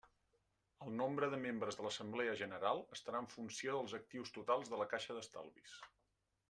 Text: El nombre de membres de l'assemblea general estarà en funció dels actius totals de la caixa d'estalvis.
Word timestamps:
El 0.85 0.95
nombre 1.01 1.29
de 1.33 1.39
membres 1.43 1.77
de 1.81 1.85
l'assemblea 1.87 2.33
general 2.41 2.81
estarà 2.97 3.23
en 3.25 3.31
funció 3.35 3.77
dels 3.77 3.95
actius 4.01 4.35
totals 4.39 4.73
de 4.75 4.83
la 4.83 4.93
caixa 4.97 5.19
d'estalvis. 5.21 5.81